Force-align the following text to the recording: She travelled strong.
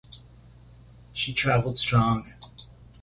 She 1.13 1.31
travelled 1.31 1.77
strong. 1.77 2.33